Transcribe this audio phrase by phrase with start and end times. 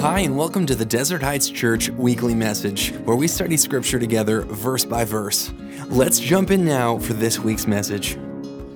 [0.00, 4.40] Hi, and welcome to the Desert Heights Church weekly message, where we study scripture together
[4.40, 5.52] verse by verse.
[5.88, 8.16] Let's jump in now for this week's message.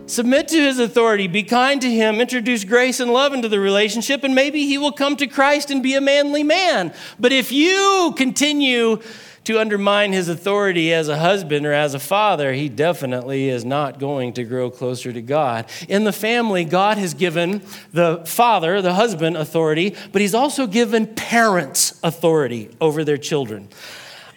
[0.05, 4.23] Submit to his authority, be kind to him, introduce grace and love into the relationship,
[4.23, 6.93] and maybe he will come to Christ and be a manly man.
[7.19, 9.01] But if you continue
[9.45, 13.99] to undermine his authority as a husband or as a father, he definitely is not
[13.99, 15.67] going to grow closer to God.
[15.89, 21.07] In the family, God has given the father, the husband, authority, but he's also given
[21.07, 23.69] parents authority over their children.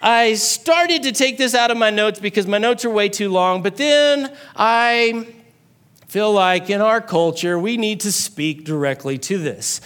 [0.00, 3.30] I started to take this out of my notes because my notes are way too
[3.30, 5.26] long, but then I
[6.06, 9.80] feel like in our culture, we need to speak directly to this.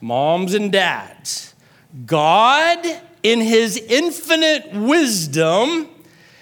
[0.00, 1.54] Moms and dads,
[2.06, 2.84] God
[3.22, 5.88] in his infinite wisdom,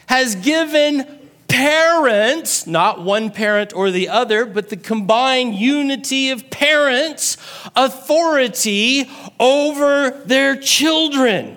[0.07, 1.07] has given
[1.47, 7.37] parents, not one parent or the other, but the combined unity of parents,
[7.77, 11.57] authority over their children.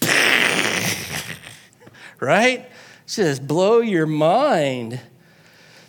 [2.20, 2.70] right?
[3.06, 5.00] Just blow your mind.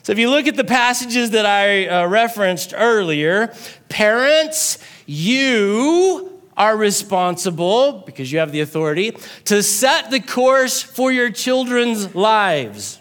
[0.03, 3.53] So, if you look at the passages that I uh, referenced earlier,
[3.89, 9.15] parents, you are responsible, because you have the authority,
[9.45, 12.99] to set the course for your children's lives.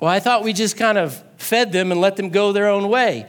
[0.00, 2.88] Well, I thought we just kind of fed them and let them go their own
[2.88, 3.26] way.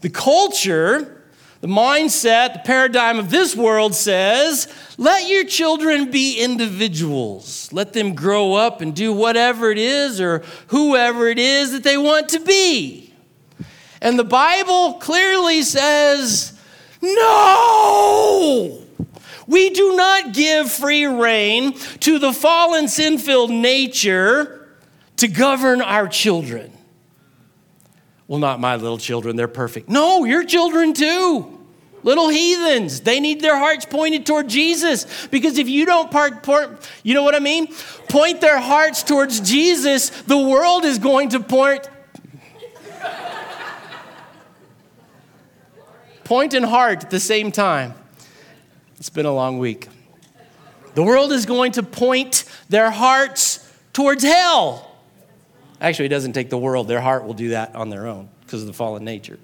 [0.00, 1.24] The culture,
[1.60, 7.72] the mindset, the paradigm of this world says let your children be individuals.
[7.72, 11.98] Let them grow up and do whatever it is or whoever it is that they
[11.98, 13.05] want to be.
[14.00, 16.58] And the Bible clearly says,
[17.02, 18.82] no!
[19.46, 24.68] We do not give free rein to the fallen, sin filled nature
[25.16, 26.72] to govern our children.
[28.28, 29.88] Well, not my little children, they're perfect.
[29.88, 31.52] No, your children too.
[32.02, 35.26] Little heathens, they need their hearts pointed toward Jesus.
[35.28, 37.68] Because if you don't part, part, you know what I mean?
[38.08, 41.88] Point their hearts towards Jesus, the world is going to point
[46.26, 47.94] point and heart at the same time.
[48.98, 49.88] It's been a long week.
[50.94, 54.90] The world is going to point their hearts towards hell.
[55.80, 58.62] Actually, it doesn't take the world, their heart will do that on their own because
[58.62, 59.38] of the fallen nature.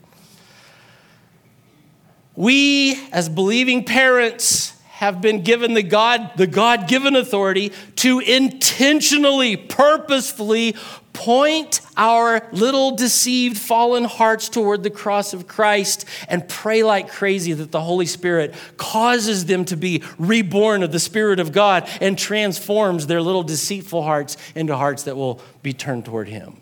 [2.34, 10.74] We, as believing parents, have been given the God, the God-given authority to intentionally, purposefully
[11.12, 17.52] point our little deceived fallen hearts toward the cross of Christ and pray like crazy
[17.52, 22.18] that the Holy Spirit causes them to be reborn of the Spirit of God and
[22.18, 26.60] transforms their little deceitful hearts into hearts that will be turned toward Him.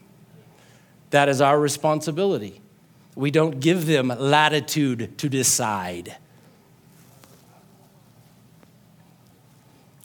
[1.11, 2.61] That is our responsibility.
[3.15, 6.17] We don't give them latitude to decide.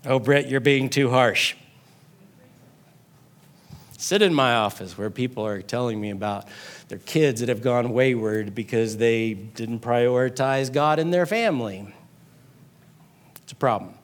[0.06, 1.56] Oh, Brent, you're being too harsh.
[4.06, 6.48] Sit in my office where people are telling me about
[6.90, 11.92] their kids that have gone wayward because they didn't prioritize God in their family.
[13.42, 13.96] It's a problem.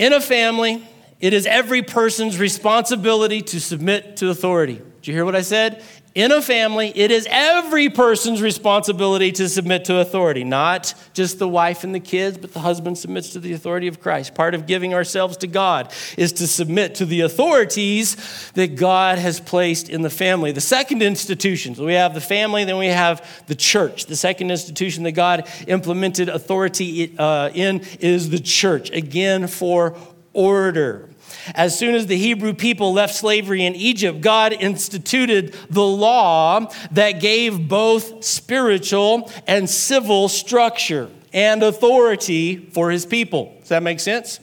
[0.00, 0.84] In a family,
[1.20, 4.82] it is every person's responsibility to submit to authority.
[5.00, 5.80] Did you hear what I said?
[6.14, 11.48] In a family, it is every person's responsibility to submit to authority, not just the
[11.48, 14.32] wife and the kids, but the husband submits to the authority of Christ.
[14.32, 18.16] Part of giving ourselves to God is to submit to the authorities
[18.52, 20.52] that God has placed in the family.
[20.52, 24.06] The second institution, so we have the family, then we have the church.
[24.06, 29.96] The second institution that God implemented authority uh, in is the church, again, for
[30.32, 31.08] order.
[31.54, 37.20] As soon as the Hebrew people left slavery in Egypt, God instituted the law that
[37.20, 43.56] gave both spiritual and civil structure and authority for his people.
[43.60, 44.40] Does that make sense?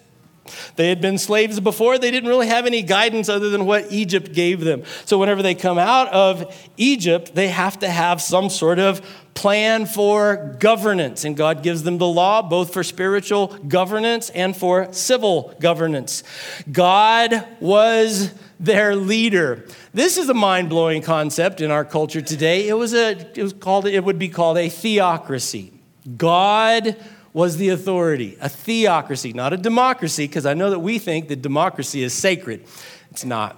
[0.76, 1.98] They had been slaves before.
[1.98, 4.84] They didn't really have any guidance other than what Egypt gave them.
[5.06, 9.02] So, whenever they come out of Egypt, they have to have some sort of
[9.34, 11.24] plan for governance.
[11.26, 16.24] And God gives them the law, both for spiritual governance and for civil governance.
[16.72, 19.66] God was their leader.
[19.94, 22.68] This is a mind-blowing concept in our culture today.
[22.68, 25.74] It was a it was called it would be called a theocracy.
[26.18, 26.96] God
[27.34, 31.42] was the authority, a theocracy, not a democracy, because I know that we think that
[31.42, 32.66] democracy is sacred.
[33.10, 33.58] It's not.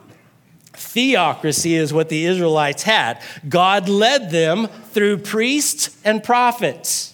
[0.74, 3.22] Theocracy is what the Israelites had.
[3.48, 7.14] God led them through priests and prophets.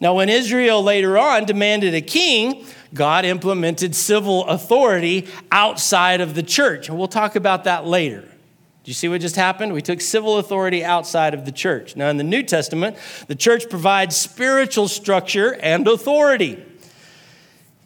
[0.00, 6.42] Now, when Israel later on demanded a king, God implemented civil authority outside of the
[6.42, 6.88] church.
[6.88, 8.22] And we'll talk about that later.
[8.22, 9.74] Do you see what just happened?
[9.74, 11.96] We took civil authority outside of the church.
[11.96, 12.96] Now, in the New Testament,
[13.26, 16.64] the church provides spiritual structure and authority.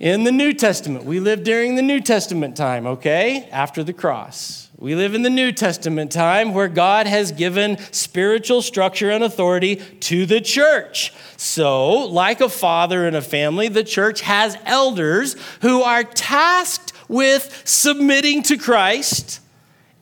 [0.01, 3.49] In the New Testament, we live during the New Testament time, okay?
[3.53, 4.69] After the cross.
[4.77, 9.77] We live in the New Testament time where God has given spiritual structure and authority
[9.77, 11.13] to the church.
[11.37, 17.63] So, like a father in a family, the church has elders who are tasked with
[17.65, 19.41] submitting to Christ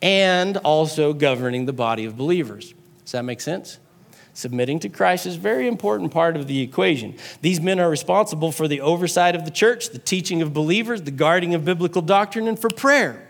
[0.01, 2.73] and also governing the body of believers.
[3.05, 3.79] Does that make sense?
[4.35, 7.15] Submitting to Christ is a very important part of the equation.
[7.43, 11.11] These men are responsible for the oversight of the church, the teaching of believers, the
[11.11, 13.29] guarding of biblical doctrine, and for prayer.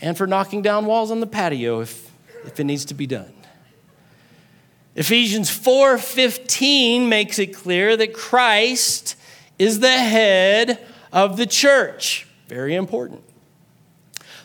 [0.00, 2.10] And for knocking down walls on the patio if,
[2.44, 3.32] if it needs to be done.
[4.96, 9.16] Ephesians 4:15 makes it clear that Christ
[9.58, 12.26] is the head of the church.
[12.48, 13.22] Very important.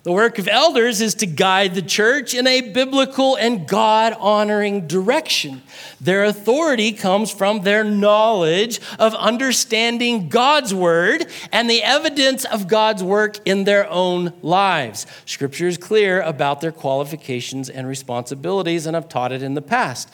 [0.08, 4.88] The work of elders is to guide the church in a biblical and God honoring
[4.88, 5.62] direction.
[6.00, 13.04] Their authority comes from their knowledge of understanding God's word and the evidence of God's
[13.04, 15.08] work in their own lives.
[15.26, 20.10] Scripture is clear about their qualifications and responsibilities, and I've taught it in the past.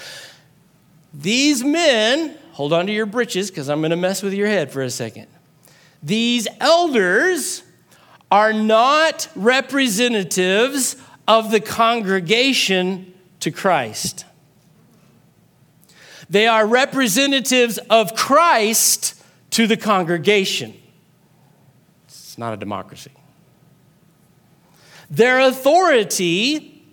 [1.13, 4.71] These men, hold on to your britches because I'm going to mess with your head
[4.71, 5.27] for a second.
[6.01, 7.62] These elders
[8.33, 10.95] are not representatives
[11.27, 14.25] of the congregation to Christ.
[16.31, 20.73] They are representatives of Christ to the congregation.
[22.07, 23.11] It's not a democracy.
[25.11, 26.91] Their authority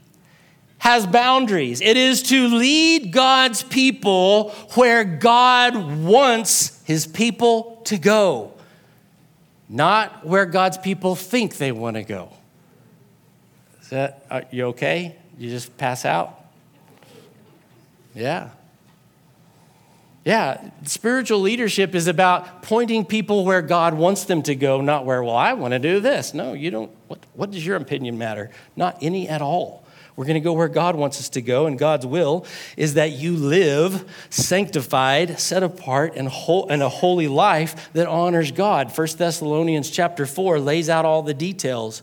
[0.77, 1.81] has boundaries.
[1.81, 8.53] It is to lead God's people where God wants his people to go
[9.71, 12.33] not where God's people think they want to go.
[13.81, 15.17] Is that, are you okay?
[15.39, 16.39] You just pass out?
[18.15, 18.51] Yeah.
[20.25, 25.23] Yeah, spiritual leadership is about pointing people where God wants them to go, not where,
[25.23, 26.35] well, I want to do this.
[26.35, 26.91] No, you don't.
[27.09, 28.51] What, what does your opinion matter?
[28.77, 29.83] Not any at all.
[30.21, 32.45] We're going to go where God wants us to go, and God's will
[32.77, 38.95] is that you live sanctified, set apart, and, a holy life that honors God.
[38.95, 42.03] 1 Thessalonians chapter 4 lays out all the details.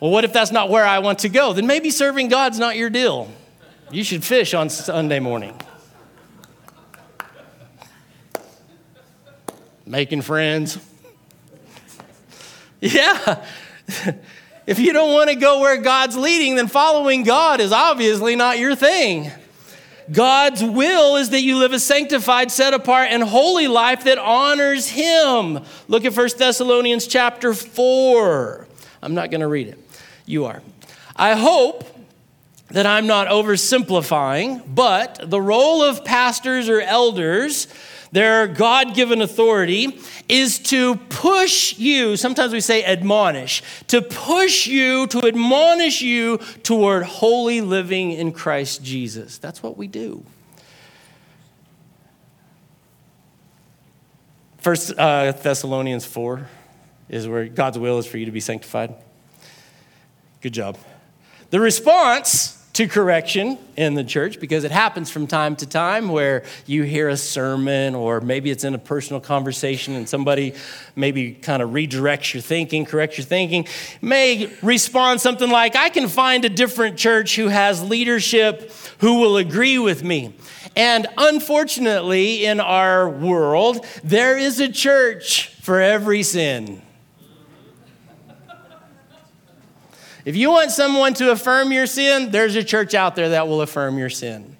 [0.00, 1.52] Well, what if that's not where I want to go?
[1.52, 3.30] Then maybe serving God's not your deal.
[3.90, 5.60] You should fish on Sunday morning.
[9.84, 10.78] Making friends.
[12.80, 13.44] Yeah.
[14.66, 18.58] If you don't want to go where God's leading, then following God is obviously not
[18.58, 19.30] your thing.
[20.10, 24.88] God's will is that you live a sanctified, set apart, and holy life that honors
[24.88, 25.60] Him.
[25.88, 28.66] Look at 1 Thessalonians chapter 4.
[29.02, 29.78] I'm not going to read it.
[30.26, 30.62] You are.
[31.16, 31.84] I hope
[32.68, 37.68] that I'm not oversimplifying, but the role of pastors or elders
[38.14, 45.08] their God given authority is to push you, sometimes we say admonish, to push you,
[45.08, 49.38] to admonish you toward holy living in Christ Jesus.
[49.38, 50.24] That's what we do.
[54.58, 56.46] First uh, Thessalonians 4
[57.08, 58.94] is where God's will is for you to be sanctified.
[60.40, 60.78] Good job.
[61.50, 66.42] The response to correction in the church because it happens from time to time where
[66.66, 70.54] you hear a sermon or maybe it's in a personal conversation and somebody
[70.96, 73.66] maybe kind of redirects your thinking, corrects your thinking,
[74.02, 79.36] may respond something like, I can find a different church who has leadership who will
[79.36, 80.34] agree with me.
[80.74, 86.82] And unfortunately, in our world, there is a church for every sin.
[90.24, 93.60] If you want someone to affirm your sin, there's a church out there that will
[93.60, 94.56] affirm your sin.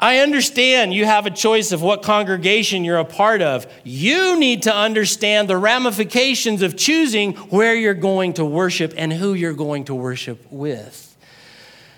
[0.00, 3.66] I understand you have a choice of what congregation you're a part of.
[3.82, 9.34] You need to understand the ramifications of choosing where you're going to worship and who
[9.34, 11.16] you're going to worship with.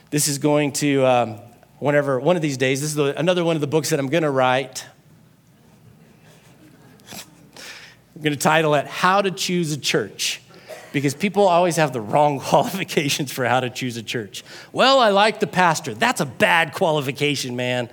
[0.09, 1.41] This is going to, um,
[1.79, 4.23] whenever, one of these days, this is another one of the books that I'm going
[4.23, 4.87] to write.
[7.13, 10.40] I'm going to title it How to Choose a Church
[10.93, 14.45] because people always have the wrong qualifications for how to choose a church.
[14.73, 15.95] Well, I like the pastor.
[15.95, 17.91] That's a bad qualification, man.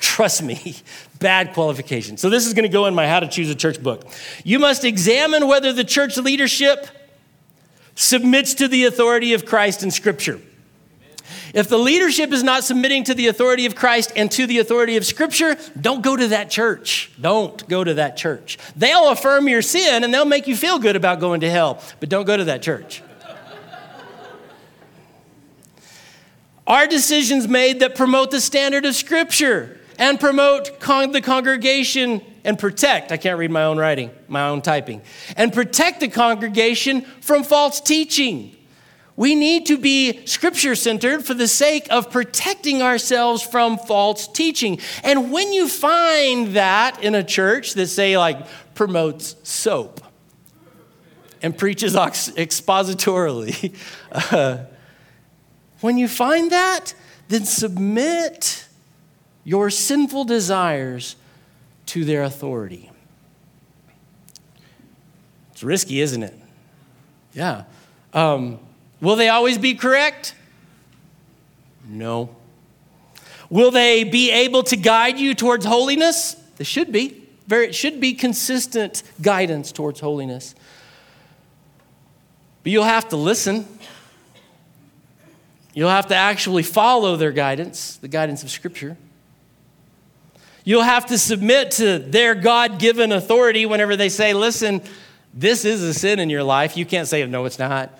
[0.00, 0.76] Trust me,
[1.18, 2.16] bad qualification.
[2.16, 4.06] So, this is going to go in my How to Choose a Church book.
[4.44, 6.88] You must examine whether the church leadership
[7.94, 10.40] submits to the authority of Christ in Scripture.
[11.56, 14.98] If the leadership is not submitting to the authority of Christ and to the authority
[14.98, 17.10] of Scripture, don't go to that church.
[17.18, 18.58] Don't go to that church.
[18.76, 22.10] They'll affirm your sin and they'll make you feel good about going to hell, but
[22.10, 23.02] don't go to that church.
[26.66, 32.58] Are decisions made that promote the standard of Scripture and promote con- the congregation and
[32.58, 35.00] protect, I can't read my own writing, my own typing,
[35.38, 38.55] and protect the congregation from false teaching?
[39.16, 44.78] We need to be scripture centered for the sake of protecting ourselves from false teaching.
[45.02, 50.02] And when you find that in a church that, say, like promotes soap
[51.42, 53.74] and preaches expositorily,
[54.12, 54.58] uh,
[55.80, 56.94] when you find that,
[57.28, 58.66] then submit
[59.44, 61.16] your sinful desires
[61.86, 62.90] to their authority.
[65.52, 66.34] It's risky, isn't it?
[67.32, 67.64] Yeah.
[68.12, 68.58] Um,
[69.00, 70.34] will they always be correct?
[71.88, 72.34] No.
[73.48, 76.34] Will they be able to guide you towards holiness?
[76.56, 77.22] They should be.
[77.46, 80.54] Very, it should be consistent guidance towards holiness.
[82.62, 83.66] But you'll have to listen.
[85.72, 88.96] You'll have to actually follow their guidance, the guidance of Scripture.
[90.64, 94.82] You'll have to submit to their God given authority whenever they say, listen,
[95.32, 96.76] this is a sin in your life.
[96.76, 97.96] You can't say, no, it's not.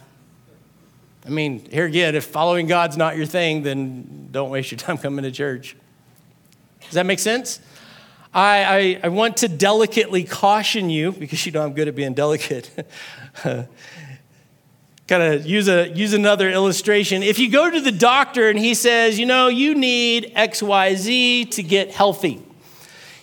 [1.26, 4.96] I mean, here again, if following God's not your thing, then don't waste your time
[4.98, 5.76] coming to church.
[6.82, 7.60] Does that make sense?
[8.32, 12.14] I, I, I want to delicately caution you, because you know I'm good at being
[12.14, 12.70] delicate.
[15.08, 17.22] kind of use a use another illustration.
[17.22, 21.62] If you go to the doctor and he says, you know, you need XYZ to
[21.62, 22.42] get healthy.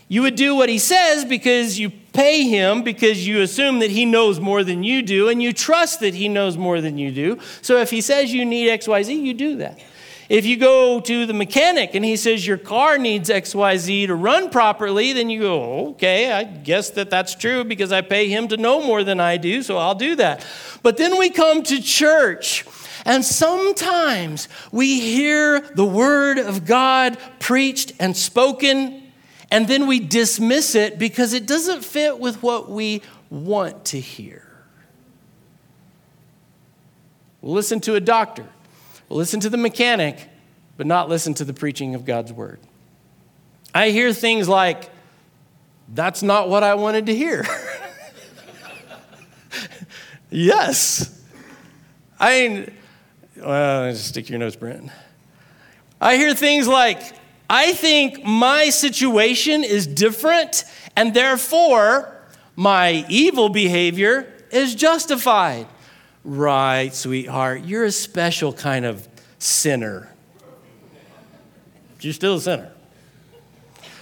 [0.08, 4.06] You would do what he says because you pay him because you assume that he
[4.06, 7.40] knows more than you do and you trust that he knows more than you do.
[7.62, 9.80] So if he says you need XYZ, you do that.
[10.30, 14.50] If you go to the mechanic and he says your car needs XYZ to run
[14.50, 18.58] properly, then you go, okay, I guess that that's true because I pay him to
[18.58, 20.46] know more than I do, so I'll do that.
[20.82, 22.66] But then we come to church.
[23.06, 29.03] And sometimes we hear the word of God preached and spoken,
[29.54, 34.52] and then we dismiss it because it doesn't fit with what we want to hear.
[37.40, 38.48] We'll listen to a doctor
[39.10, 40.28] We listen to the mechanic,
[40.76, 42.62] but not listen to the preaching of God's word.
[43.76, 44.90] I hear things like,
[45.88, 47.46] that's not what I wanted to hear.
[50.32, 51.22] yes.
[52.20, 52.74] I mean,
[53.38, 54.90] well, stick your nose, Brent.
[56.02, 57.23] I hear things like,
[57.56, 60.64] I think my situation is different,
[60.96, 62.12] and therefore
[62.56, 65.68] my evil behavior is justified.
[66.24, 69.08] Right, sweetheart, you're a special kind of
[69.38, 70.10] sinner.
[72.00, 72.72] You're still a sinner.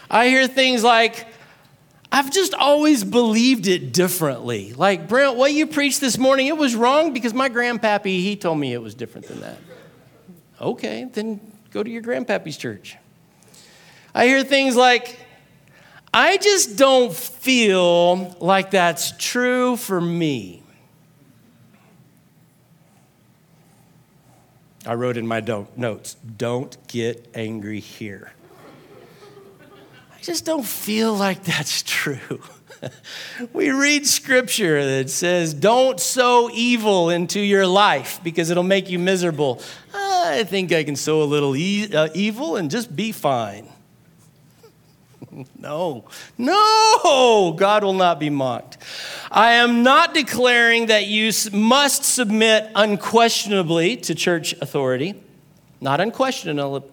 [0.09, 1.27] I hear things like,
[2.09, 4.71] I've just always believed it differently.
[4.71, 8.59] Like, Brent, what you preached this morning, it was wrong because my grandpappy, he told
[8.59, 9.57] me it was different than that.
[10.61, 11.41] Okay, then
[11.71, 12.95] go to your grandpappy's church.
[14.13, 15.17] I hear things like,
[16.13, 20.61] I just don't feel like that's true for me.
[24.85, 25.39] I wrote in my
[25.75, 28.33] notes, don't get angry here.
[30.13, 32.41] I just don't feel like that's true.
[33.53, 38.99] we read scripture that says, don't sow evil into your life because it'll make you
[38.99, 39.61] miserable.
[39.93, 43.70] I think I can sow a little e- uh, evil and just be fine.
[45.57, 46.05] No,
[46.37, 48.77] no, God will not be mocked.
[49.31, 55.15] I am not declaring that you must submit unquestionably to church authority.
[55.79, 56.83] Not unquestionably,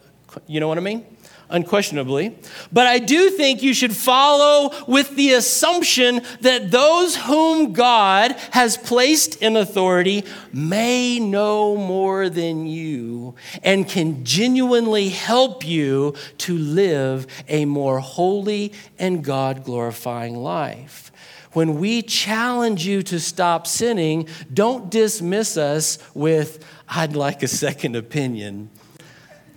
[0.46, 1.04] you know what I mean?
[1.50, 2.36] Unquestionably.
[2.70, 8.76] But I do think you should follow with the assumption that those whom God has
[8.76, 17.26] placed in authority may know more than you and can genuinely help you to live
[17.48, 21.10] a more holy and God glorifying life
[21.52, 27.96] when we challenge you to stop sinning, don't dismiss us with, I'd like a second
[27.96, 28.70] opinion.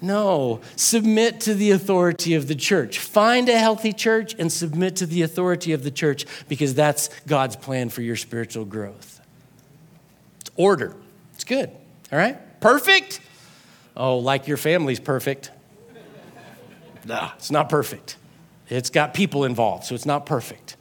[0.01, 2.98] No, submit to the authority of the church.
[2.98, 7.55] Find a healthy church and submit to the authority of the church because that's God's
[7.55, 9.22] plan for your spiritual growth.
[10.39, 10.96] It's order.
[11.36, 11.70] It's good.
[12.12, 12.60] All right?
[12.62, 13.22] Perfect?
[13.96, 15.51] Oh, like your family's perfect.
[17.05, 18.17] No, it's not perfect.
[18.70, 20.77] It's got people involved, so it's not perfect.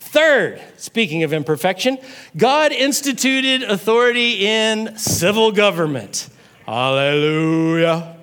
[0.00, 1.98] Third, speaking of imperfection,
[2.36, 6.28] God instituted authority in civil government.
[6.66, 8.13] Hallelujah.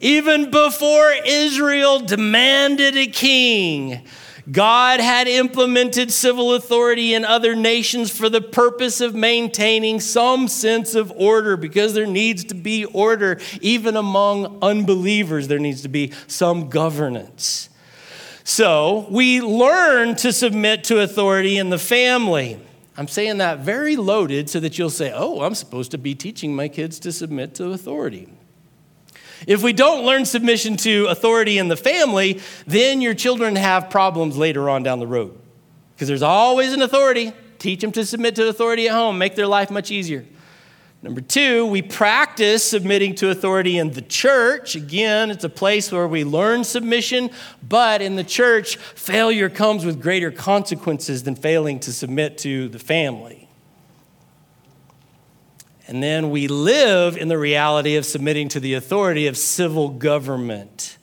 [0.00, 4.00] Even before Israel demanded a king,
[4.50, 10.94] God had implemented civil authority in other nations for the purpose of maintaining some sense
[10.94, 13.38] of order because there needs to be order.
[13.60, 17.68] Even among unbelievers, there needs to be some governance.
[18.42, 22.58] So we learn to submit to authority in the family.
[22.96, 26.56] I'm saying that very loaded so that you'll say, oh, I'm supposed to be teaching
[26.56, 28.28] my kids to submit to authority.
[29.46, 34.36] If we don't learn submission to authority in the family, then your children have problems
[34.36, 35.38] later on down the road.
[35.94, 37.32] Because there's always an authority.
[37.58, 40.24] Teach them to submit to authority at home, make their life much easier.
[41.02, 44.76] Number two, we practice submitting to authority in the church.
[44.76, 47.30] Again, it's a place where we learn submission,
[47.66, 52.78] but in the church, failure comes with greater consequences than failing to submit to the
[52.78, 53.39] family.
[55.90, 60.96] And then we live in the reality of submitting to the authority of civil government.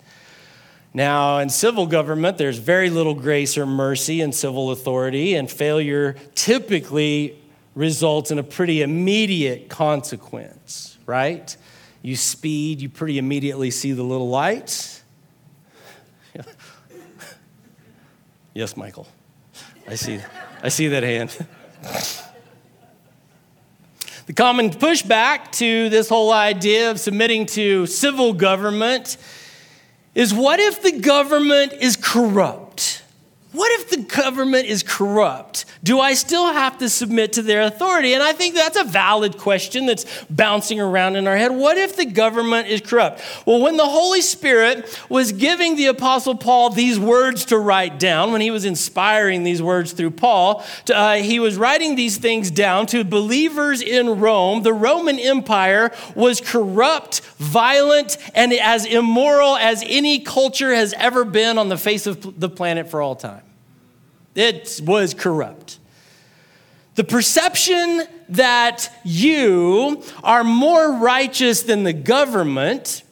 [0.93, 6.15] Now, in civil government, there's very little grace or mercy in civil authority, and failure
[6.35, 7.37] typically
[7.75, 11.57] results in a pretty immediate consequence, right?
[12.01, 15.03] You speed, you pretty immediately see the little lights.
[18.53, 19.05] yes, Michael.
[19.85, 20.21] I see,
[20.63, 21.45] I see that hand.
[24.27, 29.15] the common pushback to this whole idea of submitting to civil government
[30.13, 33.03] is what if the government is corrupt?
[33.53, 35.63] What if the government is corrupt?
[35.83, 38.13] Do I still have to submit to their authority?
[38.13, 41.51] And I think that's a valid question that's bouncing around in our head.
[41.51, 43.21] What if the government is corrupt?
[43.45, 48.31] Well, when the Holy Spirit was giving the Apostle Paul these words to write down,
[48.31, 52.87] when he was inspiring these words through Paul, uh, he was writing these things down
[52.87, 54.63] to believers in Rome.
[54.63, 61.57] The Roman Empire was corrupt, violent, and as immoral as any culture has ever been
[61.57, 63.43] on the face of the planet for all time.
[64.35, 65.66] It was corrupt.
[66.97, 73.03] The perception that you are more righteous than the government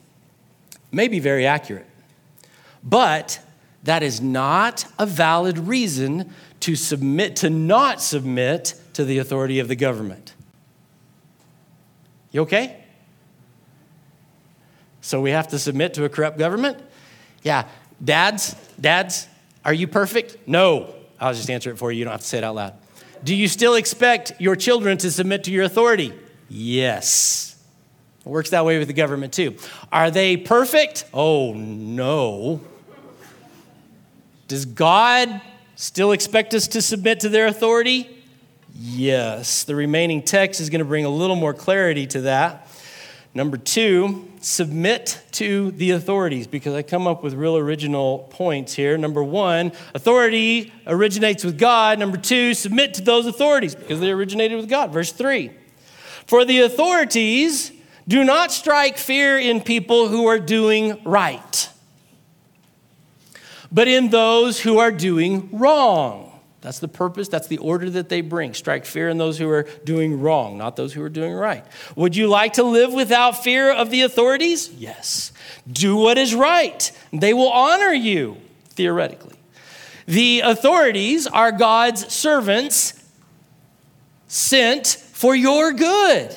[0.92, 1.86] may be very accurate,
[2.84, 3.40] but
[3.84, 9.68] that is not a valid reason to submit, to not submit to the authority of
[9.68, 10.34] the government.
[12.32, 12.84] You okay?
[15.02, 16.80] So we have to submit to a corrupt government?
[17.44, 17.68] Yeah.
[18.04, 19.28] Dads, dads,
[19.64, 20.48] are you perfect?
[20.48, 20.96] No.
[21.20, 22.00] I'll just answer it for you.
[22.00, 22.74] You don't have to say it out loud.
[23.26, 26.14] Do you still expect your children to submit to your authority?
[26.48, 27.60] Yes.
[28.24, 29.56] It works that way with the government too.
[29.92, 31.06] Are they perfect?
[31.12, 32.62] Oh, no.
[34.48, 35.42] Does God
[35.76, 38.24] still expect us to submit to their authority?
[38.76, 39.64] Yes.
[39.64, 42.68] The remaining text is going to bring a little more clarity to that.
[43.34, 48.96] Number two, submit to the authorities because I come up with real original points here.
[48.96, 51.98] Number one, authority originates with God.
[51.98, 54.94] Number two, submit to those authorities because they originated with God.
[54.94, 55.50] Verse three,
[56.28, 57.72] for the authorities
[58.08, 61.70] do not strike fear in people who are doing right,
[63.72, 66.35] but in those who are doing wrong.
[66.66, 68.56] That's the purpose, that's the order that they bring.
[68.56, 71.64] Strike fear in those who are doing wrong, not those who are doing right.
[71.96, 74.72] Would you like to live without fear of the authorities?
[74.72, 75.32] Yes.
[75.72, 78.38] Do what is right, they will honor you,
[78.70, 79.36] theoretically.
[80.08, 83.00] The authorities are God's servants
[84.28, 86.36] sent for your good.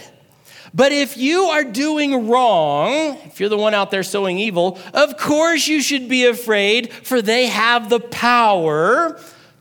[0.75, 5.17] But if you are doing wrong, if you're the one out there sowing evil, of
[5.17, 9.19] course you should be afraid, for they have the power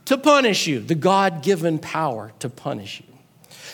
[0.07, 3.13] to punish you, the God given power to punish you.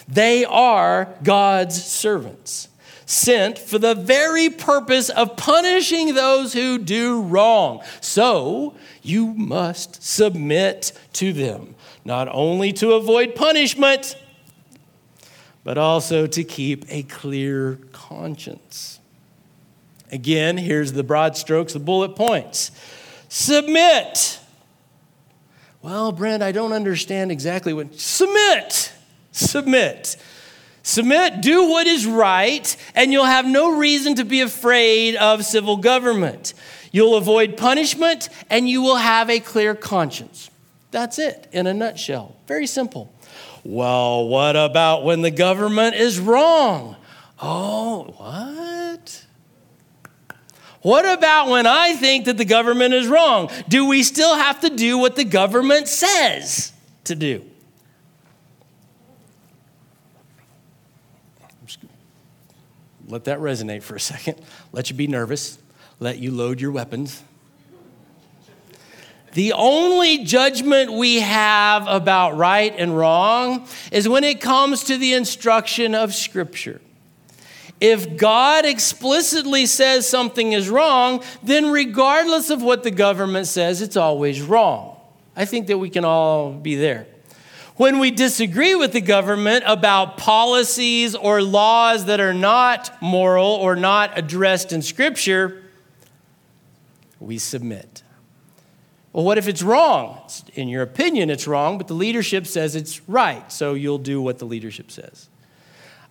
[0.08, 2.70] They are God's servants,
[3.06, 7.84] sent for the very purpose of punishing those who do wrong.
[8.02, 14.18] So you must submit to them, not only to avoid punishment,
[15.64, 19.00] but also to keep a clear conscience.
[20.12, 22.72] Again, here's the broad strokes, the bullet points.
[23.30, 24.40] Submit
[25.84, 27.94] well, Brent, I don't understand exactly what.
[28.00, 28.92] Submit.
[29.32, 30.18] Submit.
[30.86, 35.78] Submit, do what is right, and you'll have no reason to be afraid of civil
[35.78, 36.54] government.
[36.92, 40.50] You'll avoid punishment, and you will have a clear conscience.
[40.92, 42.36] That's it in a nutshell.
[42.48, 43.14] Very simple.
[43.64, 46.98] Well, what about when the government is wrong?
[47.42, 49.23] Oh, what?
[50.84, 53.50] What about when I think that the government is wrong?
[53.68, 56.74] Do we still have to do what the government says
[57.06, 57.44] to do?
[63.08, 64.42] Let that resonate for a second.
[64.72, 65.58] Let you be nervous.
[66.00, 67.24] Let you load your weapons.
[69.34, 75.14] The only judgment we have about right and wrong is when it comes to the
[75.14, 76.82] instruction of Scripture.
[77.84, 83.98] If God explicitly says something is wrong, then regardless of what the government says, it's
[83.98, 84.96] always wrong.
[85.36, 87.08] I think that we can all be there.
[87.76, 93.76] When we disagree with the government about policies or laws that are not moral or
[93.76, 95.62] not addressed in Scripture,
[97.20, 98.02] we submit.
[99.12, 100.22] Well, what if it's wrong?
[100.54, 104.40] In your opinion, it's wrong, but the leadership says it's right, so you'll do what
[104.40, 105.28] the leadership says.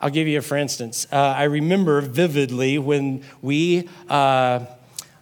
[0.03, 1.07] I'll give you a for instance.
[1.13, 4.67] Uh, I remember vividly when we uh,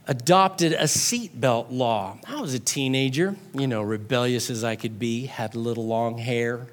[0.07, 2.19] adopted a seatbelt law.
[2.27, 6.16] I was a teenager, you know, rebellious as I could be, had a little long
[6.16, 6.66] hair,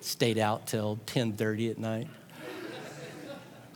[0.00, 2.08] stayed out till 10:30 at night.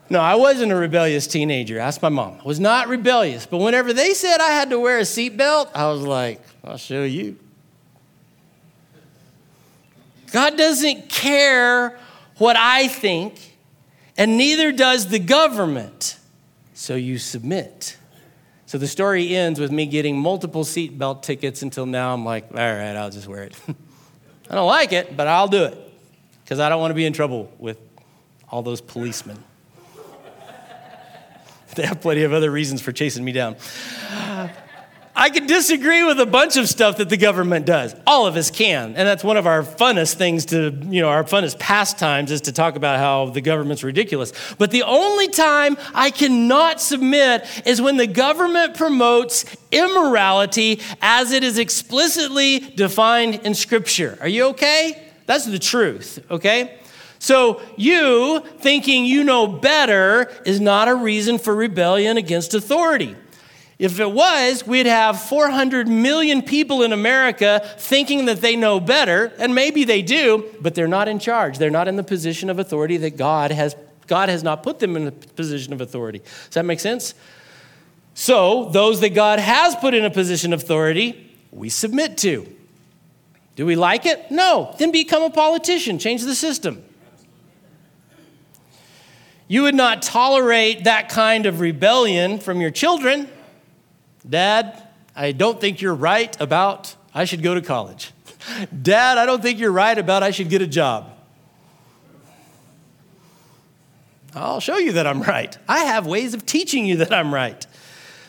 [0.08, 1.78] No, I wasn't a rebellious teenager.
[1.78, 2.38] Ask my mom.
[2.40, 5.86] I was not rebellious, but whenever they said I had to wear a seatbelt, I
[5.88, 7.36] was like, I'll show you.
[10.32, 11.98] God doesn't care
[12.40, 13.56] what I think,
[14.16, 16.18] and neither does the government.
[16.72, 17.98] So you submit.
[18.64, 22.56] So the story ends with me getting multiple seatbelt tickets until now I'm like, all
[22.56, 23.54] right, I'll just wear it.
[24.50, 25.76] I don't like it, but I'll do it
[26.42, 27.78] because I don't want to be in trouble with
[28.48, 29.42] all those policemen.
[31.74, 33.56] they have plenty of other reasons for chasing me down.
[35.14, 37.94] I can disagree with a bunch of stuff that the government does.
[38.06, 38.94] All of us can.
[38.94, 42.52] And that's one of our funnest things to, you know, our funnest pastimes is to
[42.52, 44.32] talk about how the government's ridiculous.
[44.56, 51.42] But the only time I cannot submit is when the government promotes immorality as it
[51.42, 54.16] is explicitly defined in Scripture.
[54.20, 55.08] Are you okay?
[55.26, 56.78] That's the truth, okay?
[57.18, 63.14] So, you thinking you know better is not a reason for rebellion against authority.
[63.80, 69.32] If it was, we'd have 400 million people in America thinking that they know better,
[69.38, 71.56] and maybe they do, but they're not in charge.
[71.56, 73.74] They're not in the position of authority that God has
[74.06, 76.18] God has not put them in a position of authority.
[76.18, 77.14] Does that make sense?
[78.12, 82.54] So, those that God has put in a position of authority, we submit to.
[83.56, 84.30] Do we like it?
[84.30, 84.74] No.
[84.78, 86.84] Then become a politician, change the system.
[89.48, 93.28] You would not tolerate that kind of rebellion from your children.
[94.28, 94.82] Dad,
[95.16, 98.12] I don't think you're right about I should go to college.
[98.82, 101.12] Dad, I don't think you're right about I should get a job.
[104.34, 105.56] I'll show you that I'm right.
[105.68, 107.66] I have ways of teaching you that I'm right.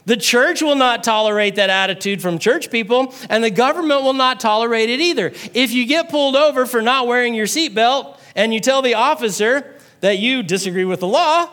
[0.06, 4.40] The church will not tolerate that attitude from church people, and the government will not
[4.40, 5.32] tolerate it either.
[5.54, 9.76] If you get pulled over for not wearing your seatbelt and you tell the officer
[10.00, 11.48] that you disagree with the law,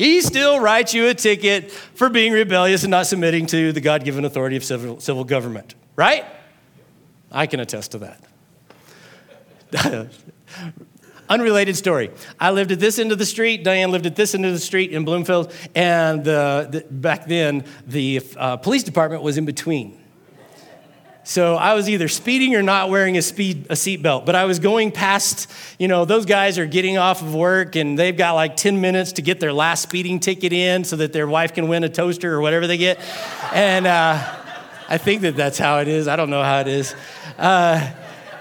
[0.00, 4.02] he still writes you a ticket for being rebellious and not submitting to the God
[4.02, 6.24] given authority of civil, civil government, right?
[7.30, 8.16] I can attest to
[9.74, 10.08] that.
[11.28, 12.12] Unrelated story.
[12.40, 13.62] I lived at this end of the street.
[13.62, 15.52] Diane lived at this end of the street in Bloomfield.
[15.74, 19.99] And the, back then, the uh, police department was in between.
[21.22, 24.24] So I was either speeding or not wearing a speed a seatbelt.
[24.24, 27.98] But I was going past, you know, those guys are getting off of work and
[27.98, 31.26] they've got like 10 minutes to get their last speeding ticket in so that their
[31.26, 32.98] wife can win a toaster or whatever they get.
[33.52, 34.18] And uh,
[34.88, 36.08] I think that that's how it is.
[36.08, 36.94] I don't know how it is.
[37.38, 37.90] Uh,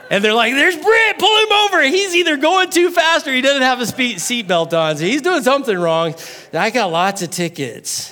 [0.10, 1.84] and they're like, "There's Brent, pull him over.
[1.84, 4.98] He's either going too fast or he doesn't have a seatbelt on.
[4.98, 6.16] So he's doing something wrong."
[6.52, 8.12] I got lots of tickets.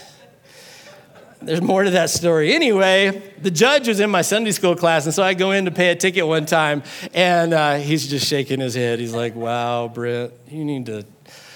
[1.41, 2.53] There's more to that story.
[2.53, 5.71] Anyway, the judge was in my Sunday school class, and so I go in to
[5.71, 6.81] pay a ticket one time,
[7.13, 8.99] and uh, he's just shaking his head.
[8.99, 11.05] He's like, Wow, Brent, you need to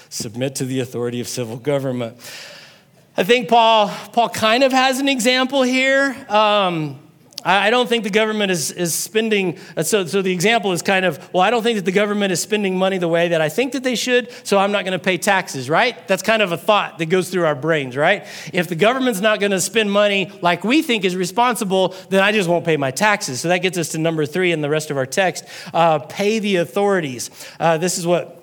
[0.08, 2.16] submit to the authority of civil government.
[3.16, 6.16] I think Paul, Paul kind of has an example here.
[6.28, 7.01] Um,
[7.44, 11.04] I don't think the government is, is spending, uh, so, so the example is kind
[11.04, 13.48] of, well, I don't think that the government is spending money the way that I
[13.48, 16.06] think that they should, so I'm not going to pay taxes, right?
[16.06, 18.26] That's kind of a thought that goes through our brains, right?
[18.52, 22.32] If the government's not going to spend money like we think is responsible, then I
[22.32, 23.40] just won't pay my taxes.
[23.40, 26.38] So that gets us to number three in the rest of our text uh, pay
[26.38, 27.30] the authorities.
[27.58, 28.38] Uh, this is what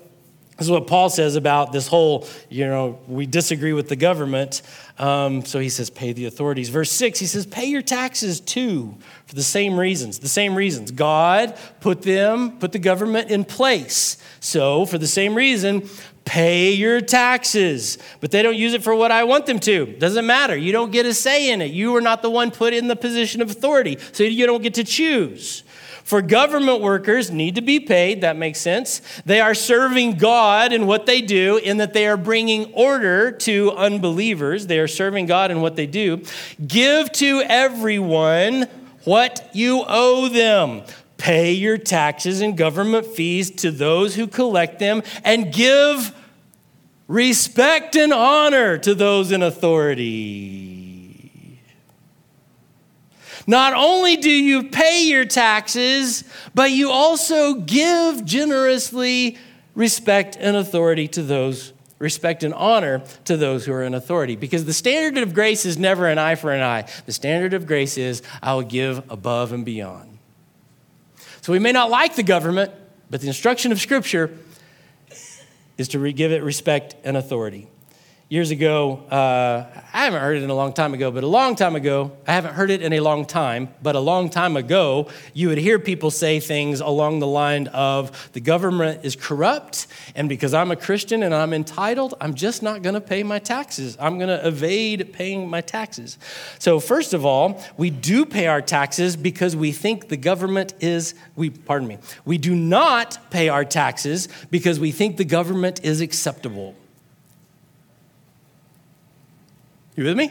[0.60, 4.60] this is what Paul says about this whole, you know, we disagree with the government.
[5.00, 6.68] Um, so he says, pay the authorities.
[6.68, 10.18] Verse 6, he says, pay your taxes too, for the same reasons.
[10.18, 10.90] The same reasons.
[10.90, 14.18] God put them, put the government in place.
[14.40, 15.88] So, for the same reason,
[16.26, 17.96] pay your taxes.
[18.20, 19.86] But they don't use it for what I want them to.
[19.86, 20.54] Doesn't matter.
[20.54, 21.70] You don't get a say in it.
[21.70, 24.74] You are not the one put in the position of authority, so you don't get
[24.74, 25.62] to choose.
[26.10, 29.00] For government workers need to be paid, that makes sense.
[29.24, 33.70] They are serving God in what they do, in that they are bringing order to
[33.70, 34.66] unbelievers.
[34.66, 36.24] They are serving God in what they do.
[36.66, 38.66] Give to everyone
[39.04, 40.82] what you owe them.
[41.16, 46.12] Pay your taxes and government fees to those who collect them and give
[47.06, 50.89] respect and honor to those in authority.
[53.46, 56.24] Not only do you pay your taxes,
[56.54, 59.38] but you also give generously
[59.74, 64.34] respect and authority to those respect and honor to those who are in authority.
[64.34, 66.88] Because the standard of grace is never an eye for an eye.
[67.06, 70.18] The standard of grace is I will give above and beyond.
[71.42, 72.72] So we may not like the government,
[73.10, 74.30] but the instruction of Scripture
[75.76, 77.68] is to give it respect and authority
[78.30, 81.56] years ago, uh, I haven't heard it in a long time ago, but a long
[81.56, 85.08] time ago, I haven't heard it in a long time, but a long time ago,
[85.34, 90.28] you would hear people say things along the line of the government is corrupt, and
[90.28, 93.96] because I'm a Christian and I'm entitled, I'm just not to pay my taxes.
[93.98, 96.16] I'm to evade paying my taxes.
[96.60, 101.14] So, first of all, we do pay our taxes because we think the government is,
[101.34, 106.00] we, pardon me, we do not pay our taxes because we think the government is
[106.00, 106.76] acceptable.
[110.00, 110.30] You with me?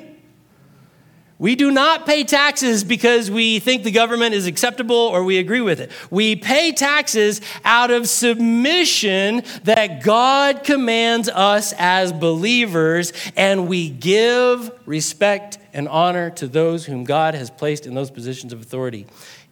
[1.37, 5.61] We do not pay taxes because we think the government is acceptable or we agree
[5.61, 5.91] with it.
[6.09, 14.71] We pay taxes out of submission that God commands us as believers, and we give
[14.87, 19.05] respect and honor to those whom God has placed in those positions of authority,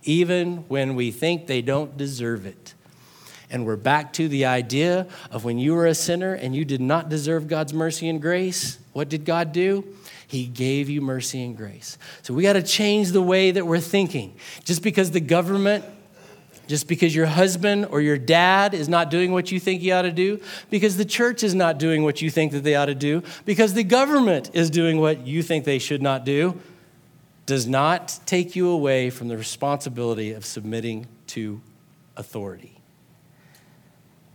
[0.04, 2.74] even when we think they don't deserve it.
[3.50, 6.82] And we're back to the idea of when you were a sinner and you did
[6.82, 9.86] not deserve God's mercy and grace, what did God do?
[10.28, 11.98] He gave you mercy and grace.
[12.22, 14.36] So we got to change the way that we're thinking.
[14.66, 15.86] Just because the government,
[16.68, 20.02] just because your husband or your dad is not doing what you think he ought
[20.02, 22.96] to do, because the church is not doing what you think that they ought to
[22.96, 26.60] do, because the government is doing what you think they should not do,
[27.46, 31.62] does not take you away from the responsibility of submitting to
[32.18, 32.82] authority.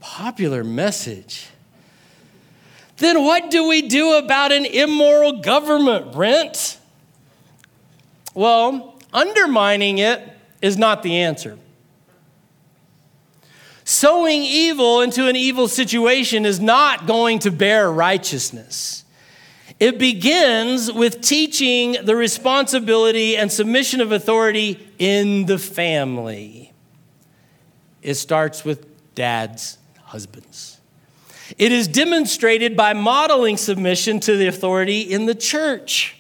[0.01, 1.49] Popular message.
[2.99, 6.79] Then what do we do about an immoral government, Brent?
[8.35, 10.23] Well, undermining it
[10.61, 11.59] is not the answer.
[13.85, 19.05] Sowing evil into an evil situation is not going to bear righteousness.
[19.81, 26.73] It begins with teaching the responsibility and submission of authority in the family.
[28.01, 30.79] It starts with dads, husbands.
[31.59, 36.17] It is demonstrated by modeling submission to the authority in the church.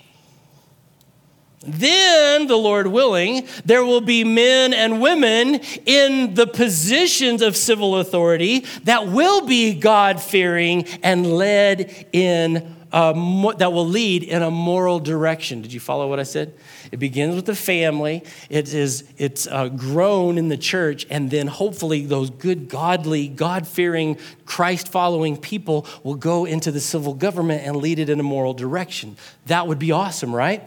[1.64, 7.96] Then, the Lord willing, there will be men and women in the positions of civil
[7.96, 13.12] authority that will be God fearing and led in, a,
[13.58, 15.62] that will lead in a moral direction.
[15.62, 16.54] Did you follow what I said?
[16.90, 18.22] It begins with the family.
[18.50, 23.66] It is, it's uh, grown in the church, and then hopefully those good, godly, God
[23.66, 28.24] fearing, Christ following people will go into the civil government and lead it in a
[28.24, 29.16] moral direction.
[29.46, 30.62] That would be awesome, right?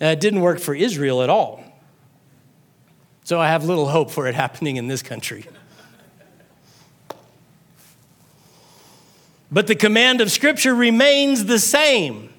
[0.00, 1.62] Now, it didn't work for Israel at all.
[3.24, 5.46] So I have little hope for it happening in this country.
[9.52, 12.30] But the command of Scripture remains the same.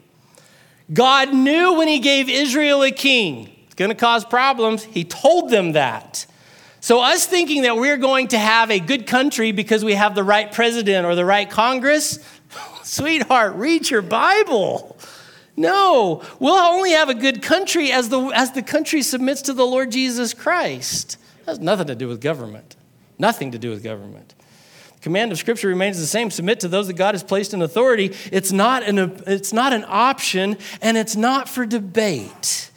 [0.91, 4.83] God knew when He gave Israel a king, it's going to cause problems.
[4.83, 6.25] He told them that.
[6.79, 10.23] So, us thinking that we're going to have a good country because we have the
[10.23, 12.17] right president or the right Congress,
[12.83, 14.97] sweetheart, read your Bible.
[15.55, 19.65] No, we'll only have a good country as the, as the country submits to the
[19.65, 21.17] Lord Jesus Christ.
[21.45, 22.75] That has nothing to do with government.
[23.19, 24.32] Nothing to do with government
[25.03, 28.15] command of Scripture remains the same submit to those that God has placed in authority.
[28.31, 32.71] It's not an, it's not an option, and it's not for debate.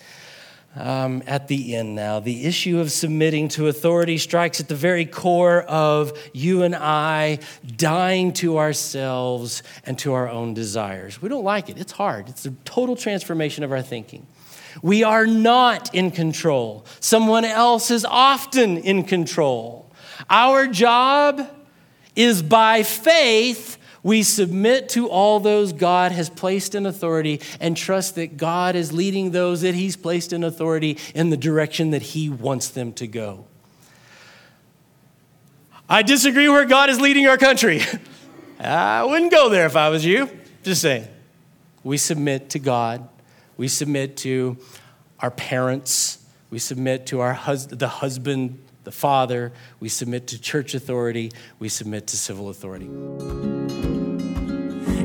[0.75, 5.07] Um, at the end now, the issue of submitting to authority strikes at the very
[5.07, 7.39] core of you and I
[7.77, 11.23] dying to ourselves and to our own desires.
[11.23, 12.29] We don't like it, it's hard.
[12.29, 14.27] It's a total transformation of our thinking.
[14.83, 19.91] We are not in control, someone else is often in control.
[20.29, 21.56] Our job
[22.17, 28.15] is by faith we submit to all those God has placed in authority and trust
[28.15, 32.29] that God is leading those that He's placed in authority in the direction that He
[32.29, 33.47] wants them to go.
[35.89, 37.81] I disagree where God is leading our country.
[38.61, 40.31] I wouldn't go there if I was you.
[40.63, 41.09] Just saying.
[41.83, 43.09] We submit to God,
[43.57, 44.57] we submit to
[45.19, 50.75] our parents, we submit to our hus- the husband the Father, we submit to church
[50.75, 52.87] authority, we submit to civil authority.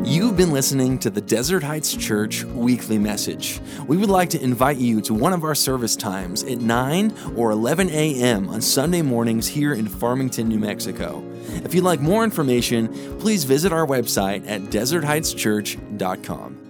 [0.07, 3.59] You've been listening to the Desert Heights Church weekly message.
[3.87, 7.49] We would like to invite you to one of our service times at 9 or
[7.49, 8.49] 11 a.m.
[8.49, 11.23] on Sunday mornings here in Farmington, New Mexico.
[11.65, 16.60] If you'd like more information, please visit our website at desertheightschurch.com.